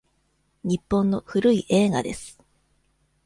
[0.63, 2.39] 日本の古い映画です。